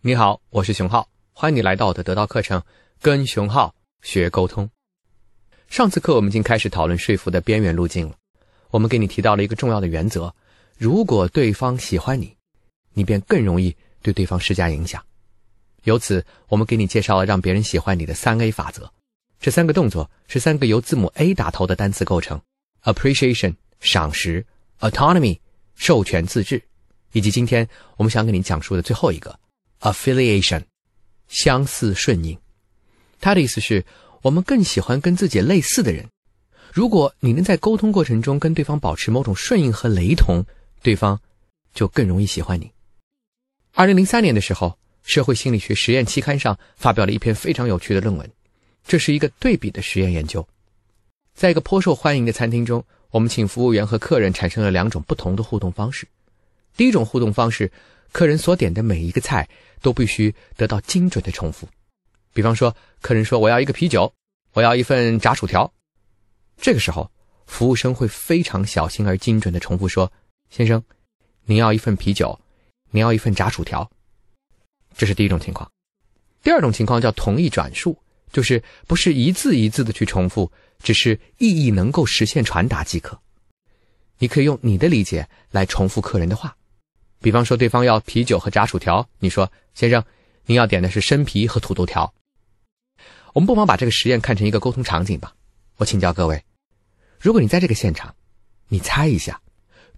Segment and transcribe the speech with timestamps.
[0.00, 2.62] 你好，我是熊浩，欢迎你来到我的得到课程，
[3.02, 4.70] 跟熊浩学沟通。
[5.68, 8.14] 上次课我们已经开始讨论说服的边缘路径了，
[8.70, 10.32] 我们给你提到了一个重要的原则：
[10.76, 12.32] 如果对方喜欢你，
[12.92, 15.04] 你便更容易对对方施加影响。
[15.82, 18.88] 由此，我们给你介绍了让别人喜欢你的三 A 法则。
[19.40, 22.40] 这三个动作是三个由字母 A 打头的单词构成
[22.84, 24.46] ：appreciation 赏识
[24.78, 25.40] ，autonomy
[25.74, 26.62] 授权自治，
[27.10, 29.36] 以及今天我们想给你讲述的最后一个。
[29.80, 30.64] Affiliation，
[31.28, 32.36] 相似顺应，
[33.20, 33.84] 他的意思是，
[34.22, 36.06] 我们更喜欢跟自己类似的人。
[36.72, 40.44] 如果你能在沟通过程中跟对方保持某种顺应和雷同，
[40.82, 41.20] 对方
[41.72, 42.70] 就更容易喜欢你。
[43.72, 48.28] 二零零三年的时候，社会心理学实验期刊上发表了一篇非常有趣的论文，
[48.84, 50.46] 这是一个对比的实验研究。
[51.34, 56.08] 在一个颇受欢迎的餐厅中，我们请服务员和客人产生了两种不同的互动方式。
[56.76, 57.70] 第一种互动方式。
[58.12, 59.48] 客人所点的每一个菜
[59.80, 61.68] 都必须得到精准的重复。
[62.32, 64.12] 比方说，客人说：“我要一个啤酒，
[64.52, 65.72] 我要一份炸薯条。”
[66.60, 67.10] 这个时候，
[67.46, 70.12] 服务生会非常小心而精准的重复说
[70.50, 70.82] ：“先生，
[71.44, 72.38] 您要一份啤酒，
[72.90, 73.90] 您要一份炸薯条。”
[74.96, 75.70] 这是第一种情况。
[76.42, 77.96] 第二种情况叫同意转述，
[78.32, 80.50] 就是不是一字一字的去重复，
[80.82, 83.20] 只是意义能够实现传达即可。
[84.18, 86.56] 你可以用你的理解来重复客人的话。
[87.20, 90.04] 比方说，对方要啤酒和炸薯条，你说：“先生，
[90.46, 92.14] 您要点的是生啤和土豆条。”
[93.34, 95.34] 我们不妨把这个实验看成一个沟通场景吧。
[95.76, 96.44] 我请教各位：
[97.20, 98.14] 如果你在这个现场，
[98.68, 99.40] 你猜一下，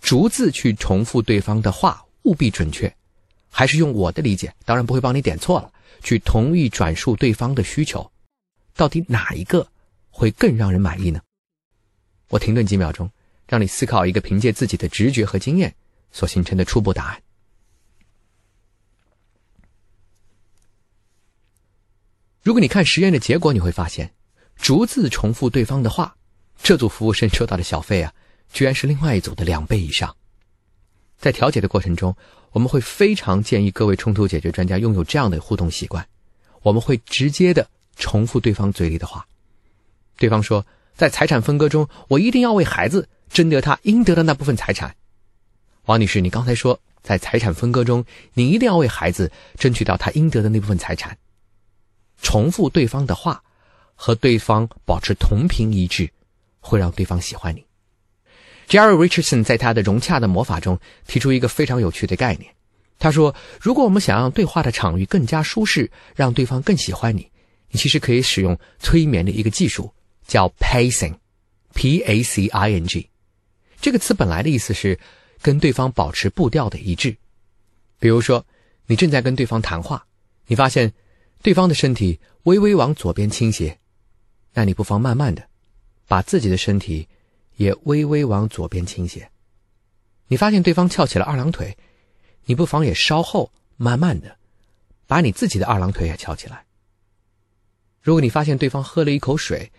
[0.00, 2.92] 逐字去重复对方的话，务必准确，
[3.50, 8.10] 还是用我的理解，当然不会帮你点错了，去同意转述对方的需求，
[8.74, 9.66] 到底哪一个
[10.10, 11.20] 会更让人满意呢？
[12.28, 13.10] 我停顿几秒钟，
[13.48, 15.74] 让你思考一个凭借自己的直觉和经验。
[16.10, 17.22] 所形成的初步答案。
[22.42, 24.14] 如果你看实验的结果，你会发现，
[24.56, 26.16] 逐字重复对方的话，
[26.62, 28.14] 这组服务生收到的小费啊，
[28.52, 30.16] 居然是另外一组的两倍以上。
[31.18, 32.16] 在调解的过程中，
[32.52, 36.08] 我们会非常建议各位冲突解决专家拥有这样的互动习惯：
[36.62, 39.26] 我们会直接的重复对方嘴里的话。
[40.16, 40.64] 对方说，
[40.94, 44.96] 在财产分割中，我一定要为孩子争得他应得的那部分财产。
[45.88, 48.04] 王女士，你刚才说在财产分割中，
[48.34, 51.16] 你一定要为孩子争取到他应得的那部分财产。
[52.20, 53.42] 重复对方的话，
[53.94, 56.10] 和对方保持同频一致，
[56.60, 57.64] 会让对方喜欢你。
[58.68, 62.54] Jerry Richardson 在他的融洽的魔法中提出一个非常有趣的概念。
[62.98, 67.30] 他说，如果我们想让对话的场域更加舒适，让对方更喜欢你，
[67.70, 69.90] 你其实可以使用催眠的一个技术，
[70.26, 73.08] 叫 pacing，P-A-C-I-N-G。
[73.80, 75.00] 这个词本来的意思是。
[75.40, 77.16] 跟对方保持步调的一致，
[77.98, 78.44] 比如说，
[78.86, 80.06] 你正在跟对方谈话，
[80.46, 80.92] 你发现
[81.42, 83.78] 对方的身体微微往左边倾斜，
[84.54, 85.48] 那你不妨慢慢的
[86.06, 87.06] 把自己的身体
[87.56, 89.30] 也微微往左边倾斜。
[90.26, 91.76] 你发现对方翘起了二郎腿，
[92.44, 94.36] 你不妨也稍后慢慢的
[95.06, 96.64] 把你自己的二郎腿也翘起来。
[98.02, 99.70] 如果你发现对方喝了一口水，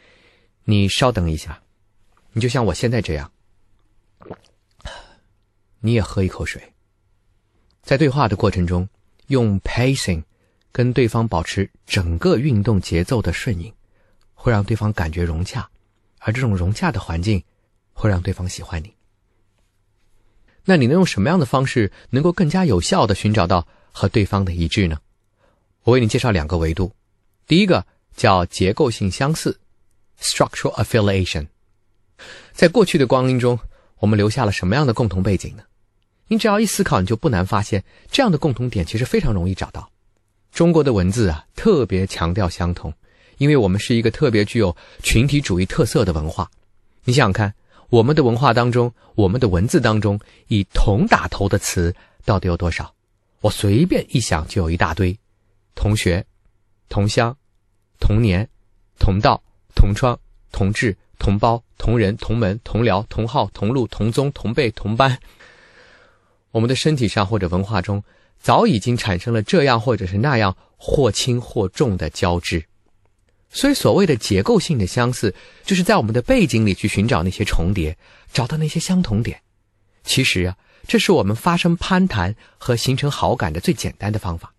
[0.64, 1.62] 你稍等一下，
[2.32, 3.32] 你就像我现在这样。
[5.80, 6.62] 你也喝一口水。
[7.82, 8.88] 在对话的过程中，
[9.28, 10.24] 用 pacing
[10.72, 13.74] 跟对方保持整个运动节奏的顺应，
[14.34, 15.68] 会让对方感觉融洽，
[16.20, 17.44] 而这种融洽的环境
[17.94, 18.94] 会让对方喜欢你。
[20.66, 25.00] 那你能用什么样的方式能够更加有效的寻找到和对方的一致呢？
[25.84, 26.94] 我为你介绍两个维度。
[27.48, 29.60] 第一个叫结构性相似
[30.22, 31.48] （structural affiliation）。
[32.52, 33.58] 在过去的光阴中，
[33.98, 35.64] 我们留下了什么样的共同背景呢？
[36.30, 39.90] 你只要一思考，你就不难发现，这样的共同点其实非常容易找到。
[40.52, 42.94] 中国的文字啊，特别强调相同，
[43.40, 46.50] 因为我们是一个特别具有群体主义特色的文化。
[47.04, 47.54] 你想想看，
[47.90, 51.94] 我们的文化当中，我们的文字当中，以“同”打头的词
[52.26, 52.94] 到底有多少？
[53.42, 55.18] 我随便一想就有一大堆：
[55.74, 56.24] 同学、
[56.90, 57.36] 同乡、
[58.00, 58.48] 同年、
[59.00, 59.42] 同道、
[59.76, 60.20] 同窗、
[60.52, 65.18] 同志、同胞、同人、同门、同僚、同号、同路、同宗、同辈、同班。
[66.52, 68.04] 我们的身体上或者文化中，
[68.40, 72.64] 早已经产生了这样或者是那样或轻或重的交织，
[73.50, 77.98] 所以所谓的结构性的相似，就是在我们的背景里去寻找那些重叠，
[78.32, 79.42] 找到那些相同点。
[80.04, 80.58] 其实啊，
[80.88, 84.54] 这是我们发生攀谈和形成好感的最简单的方法。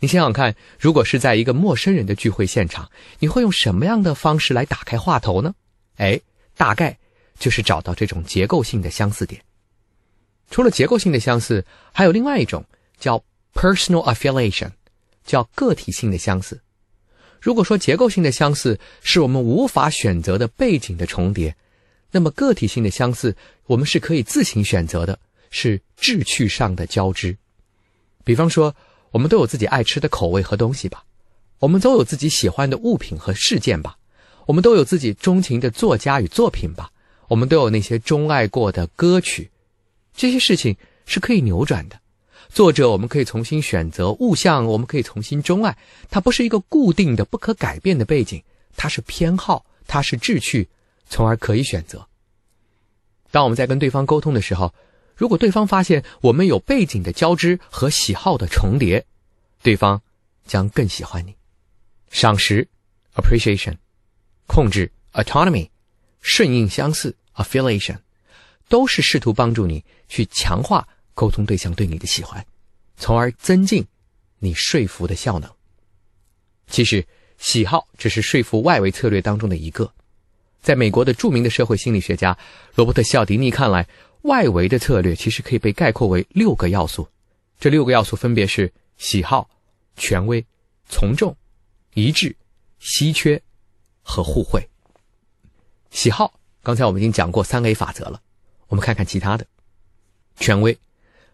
[0.00, 5.54] 你想想看，如果是在一个陌生人的聚会现场，你会用什么样的方式来打开话头呢？
[5.96, 6.20] 哎，
[6.56, 6.96] 大概
[7.38, 9.42] 就是找到这种结构性的相似点。
[10.50, 12.64] 除了结构性的相似，还有另外一种
[12.98, 13.22] 叫
[13.54, 14.70] personal affiliation，
[15.24, 16.60] 叫个体性的相似。
[17.40, 21.54] 如果说结构性的相似是我们无法选择的背景的重叠，
[22.10, 23.36] 那么个体性的相似
[23.66, 25.18] 我们是可以自行选择的，
[25.50, 27.36] 是志趣上的交织。
[28.24, 28.74] 比方说，
[29.10, 31.04] 我们都有自己爱吃的口味和东西吧，
[31.58, 33.96] 我们都有自己喜欢的物品和事件吧，
[34.46, 36.90] 我们都有自己钟情的作家与作品吧，
[37.28, 39.50] 我们都有那些钟爱过的歌曲，
[40.14, 40.76] 这些事情
[41.06, 42.00] 是可以扭转的。
[42.50, 45.76] 作者，我们可以重新选择物象，我们可以重新钟爱。
[46.08, 48.42] 它不是一个固定的、不可改变的背景，
[48.76, 50.68] 它是偏好，它是志趣，
[51.08, 52.06] 从而可以选择。
[53.32, 54.72] 当我们在跟对方沟通的时候，
[55.16, 59.04] 如果对方发现我们有背景的交织和喜好的重叠，
[59.62, 60.00] 对方
[60.46, 61.34] 将更喜欢你。
[62.10, 62.68] 赏识
[63.16, 63.74] （appreciation）、
[64.46, 65.68] 控制 （autonomy）、
[66.20, 67.98] 顺应相似 （affiliation），
[68.68, 70.86] 都是试图帮助你去强化。
[71.16, 72.44] 沟通对象对你的喜欢，
[72.96, 73.86] 从而增进
[74.40, 75.48] 你说服的效能。
[76.66, 77.06] 其实，
[77.38, 79.92] 喜好只是说服外围策略当中的一个。
[80.60, 82.36] 在美国的著名的社会心理学家
[82.74, 83.86] 罗伯特·西奥迪尼看来，
[84.22, 87.08] 外围的策略其实可以被概括为六个要素。
[87.60, 89.48] 这六个要素分别是喜好、
[89.96, 90.44] 权威、
[90.88, 91.36] 从众、
[91.92, 92.34] 一致、
[92.80, 93.40] 稀缺
[94.02, 94.68] 和互惠。
[95.92, 98.20] 喜好，刚才我们已经讲过三 A 法则了。
[98.74, 99.46] 我们看看其他的，
[100.40, 100.76] 权威。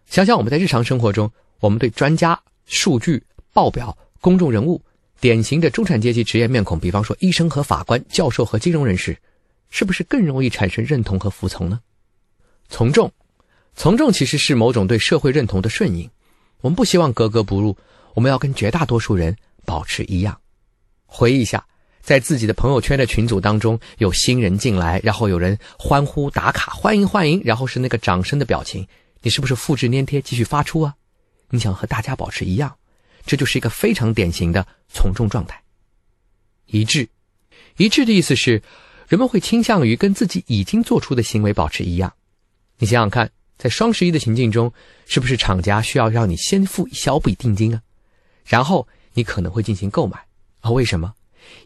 [0.05, 4.79] 想想我们在日常生活中，我们对专家、数据、报表、公众人物、
[5.19, 9.17] 典型的中产阶级职业面孔，比方说医生和法官、教授和金融人士，
[9.71, 11.81] 是不是更容易产生认同和服从呢？
[12.69, 13.11] 从众，
[13.75, 16.07] 从众其实是某种对社会认同的顺应。
[16.59, 17.75] 我们不希望格格不入，
[18.13, 19.35] 我们要跟绝大多数人
[19.65, 20.39] 保持一样。
[21.07, 21.65] 回忆一下，
[22.01, 28.87] 在自己的朋友圈的群组当中，有新人进来，然后有人欢呼打卡，欢迎欢迎，然后是那个掌声的表情。
[29.21, 30.95] 你是不是复制粘贴继续发出啊？
[31.51, 32.75] 你想和大家保持一样，
[33.25, 35.61] 这就是一个非常典型的从众状态。
[36.65, 37.07] 一致，
[37.77, 38.61] 一致的意思是，
[39.07, 42.11] 人们会倾向于跟自己已经做出的行为保持一样。
[42.79, 44.73] 你想想看，在双十一的情境中，
[45.05, 47.81] 是不是厂家需要让你先付一小笔定金啊？
[48.43, 50.17] 然后你可能会进行购买
[50.61, 50.71] 啊？
[50.71, 51.13] 为什么？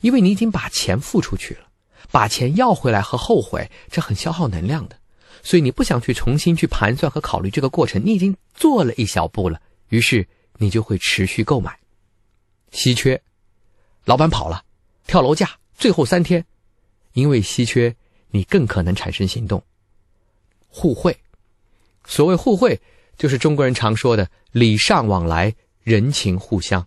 [0.02, 1.68] 因为你已经把钱付出去了，
[2.12, 4.98] 把钱要回来和后悔，这很消耗能量的。
[5.44, 10.28] 所以你不想去重新去盘算和考虑这个过程，你已经做了一小步了，于是
[10.58, 11.78] 你就会持续购买。
[12.72, 13.22] 稀缺，
[14.06, 14.64] 老板跑了，
[15.06, 16.44] 跳楼价，最后三天，
[17.14, 17.96] 因为稀缺，
[18.32, 19.64] 你更可能产生行动。
[20.68, 21.16] 互惠，
[22.06, 22.82] 所谓互惠，
[23.18, 26.86] 就是中国人常说的礼尚往来，人情互相，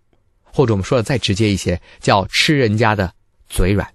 [0.58, 3.14] 或者我们说的再直接一些，叫吃人家的
[3.48, 3.88] 嘴软。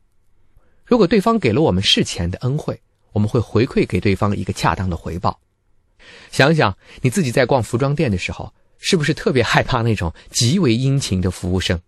[0.85, 2.79] 如果对方给了我们事前的恩惠。
[3.13, 5.39] 我们会回馈给对方一个恰当的回报。
[6.31, 11.79] 想想你自己在逛服装店的时候，是不是特别害怕那种极为殷勤的服务生？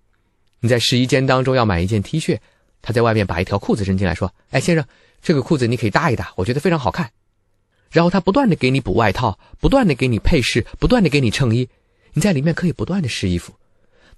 [0.60, 2.38] 你在试衣间当中要买一件 T 恤，
[2.84, 4.86] 他在外面把一条裤子扔进来，说：“哎，先生，
[5.20, 7.10] 这个裤子你可以搭一搭，我觉得非常好看。”
[7.90, 11.68] 然后他不断的给你补外套，不断的给你配饰，不断的给你衬衣，
[12.14, 13.56] 你在里面可以不断的试衣服，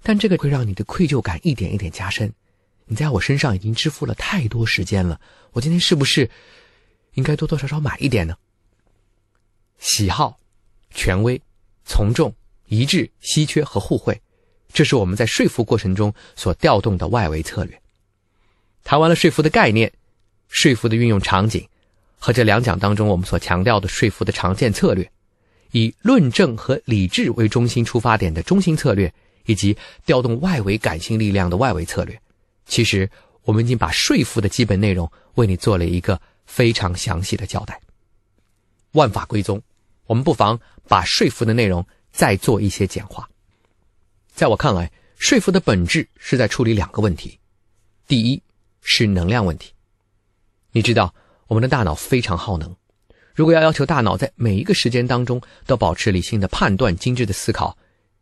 [0.02, 2.32] 但这个会让你的愧疚感一点一点加深。
[2.86, 5.20] 你在我身上已经支付了太多时间了，
[5.52, 6.30] 我今天是不是？
[7.14, 8.36] 应该多多少少买一点呢。
[9.78, 10.38] 喜好、
[10.94, 11.40] 权威、
[11.84, 12.32] 从众、
[12.66, 14.20] 一致、稀缺和互惠，
[14.72, 17.80] 这是我们在说服过程中所调动的外围策略。
[18.84, 19.92] 谈完了说服的概念、
[20.48, 21.68] 说服的运用场景
[22.18, 25.10] 和这两讲当中我们所强调的说服的常见策略，
[25.72, 29.12] 以论证和理智为中心出发点的中心策略，
[29.48, 29.76] 以及
[30.06, 32.16] 调动外围感性力量的外围策略。
[32.64, 33.10] 其实
[33.42, 36.20] 我们已经把说服的基本内容为你做了一个。
[36.48, 37.78] 非常详细的交代。
[38.92, 39.60] 万法归宗，
[40.06, 43.28] 我们不妨把说服的内容再做一些简化。
[44.32, 47.38] 在我看来，说服的本质是在处理两个问题：
[48.06, 48.42] 第一
[48.80, 49.74] 是能量问题。
[50.72, 51.14] 你知道，
[51.48, 52.74] 我们的大脑非常耗能，
[53.34, 57.76] 如果要要求大脑在每一个时间当中都保持理性的判断、精致的思考，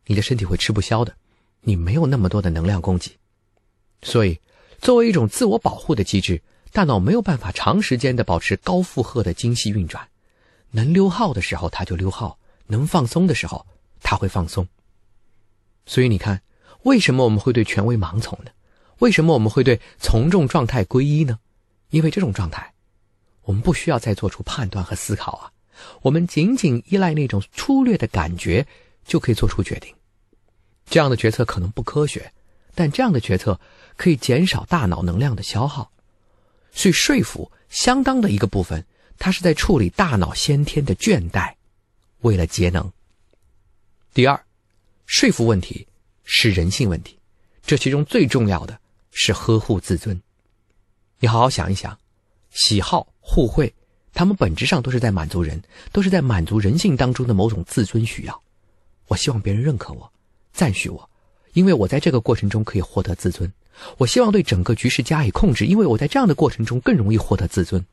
[0.06, 1.14] 你的身体会吃不消的，
[1.60, 3.10] 你没有那么多的能量供给。
[4.02, 4.40] 所以，
[4.80, 6.42] 作为一种自我保护的机制。
[6.72, 10.06] 大脑没有办法长时间的保持高负荷的精细运转，
[10.72, 13.64] 能溜号的时候它就溜号，能放松的时候
[14.02, 14.68] 它会放松。
[15.86, 16.42] 所以你看，
[16.82, 18.50] 为什么我们会对权威盲从呢？
[18.98, 21.38] 为什么我们会对从众状态归一呢？
[21.88, 22.74] 因为这种状态，
[23.44, 25.52] 我们不需要再做出判断和思考啊，
[26.02, 28.66] 我们仅仅依赖那种粗略的感觉
[29.06, 29.94] 就可以做出决定。
[30.86, 32.32] 这样的决策可能不科学，
[32.74, 33.60] 但这样的决策
[33.96, 35.90] 可以减少大脑能量的消耗。
[36.72, 38.84] 所以，说服相当的一个部分，
[39.18, 41.54] 它是在处理大脑先天的倦怠，
[42.20, 42.92] 为了节能。
[44.14, 44.40] 第二，
[45.06, 45.86] 说服问题
[46.22, 47.18] 是人性问题，
[47.62, 48.78] 这其中最重要的
[49.10, 50.20] 是呵护自尊。
[51.18, 51.98] 你好好想一想，
[52.50, 53.74] 喜好互惠，
[54.12, 55.62] 他们本质上都是在满足人，
[55.92, 58.42] 都是在满足人性当中的某种自尊需要。
[59.08, 60.12] 我希望别人认可我，
[60.56, 61.10] 赞许我，
[61.52, 63.52] 因为我在这个过程中可以获得自尊。
[63.98, 67.84] 我希望对整个局势加以控制，因为我在这样的过程中更容易获得自尊。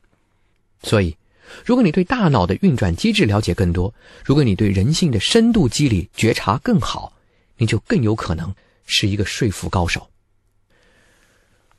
[0.82, 1.14] 所以，
[1.62, 3.94] 如果你对大脑的运转机制了解更多，
[4.24, 7.12] 如果你对人性的深度机理觉察更好，
[7.58, 8.54] 你就更有可能
[8.86, 10.08] 是一个说服高手。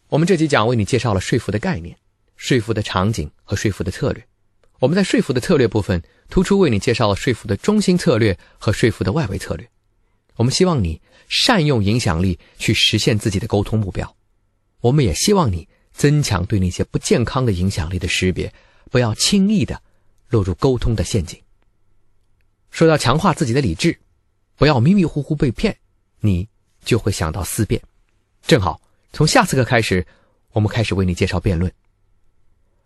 [0.09, 1.97] 我们这集讲为你介绍了说服的概念、
[2.35, 4.23] 说服的场景和说服的策略。
[4.79, 9.67] 我们在说服的策略部分，突出为你介绍了说服的中心策略和说服的外围策略。
[10.35, 14.15] 我们希望你善用影响力去实现自己的沟通目标。
[14.81, 18.53] 我们也希望你增强对那些不健康的影响力的识别，
[18.91, 19.81] 不要轻易的
[20.29, 21.41] 落入沟通的陷阱。
[22.69, 23.97] 说到强化自己的理智，
[24.57, 25.75] 不要迷迷糊糊被骗，
[26.19, 26.47] 你
[26.83, 27.81] 就会想到思辨。
[28.45, 28.79] 正好
[29.13, 30.05] 从下次课开始，
[30.51, 31.71] 我们开始为你介绍辩论。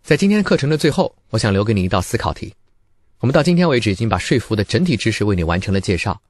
[0.02, 2.54] 在今天课程的最后，我想留给你一道思考题。
[3.18, 6.22] 我们到今天为止已经把说服的整体知识为你完成了介绍。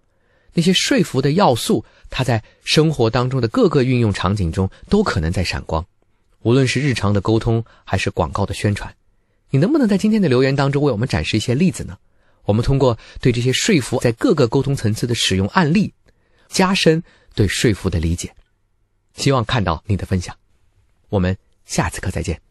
[0.55, 5.85] 那些说服的要素，它在生活当中的各个运用场景中都可能在闪光，
[6.43, 8.95] 无论是日常的沟通还是广告的宣传。
[9.51, 11.99] 你能不能在今天的留言当中为我们展示一些例子呢？
[12.45, 15.93] 我们通过对这些说服在各个沟通层次的使用案例，
[16.49, 17.03] 加深
[17.35, 18.35] 对说服的理解。
[19.15, 20.35] 希望看到你的分享。
[21.11, 22.50] 我们下次课再见。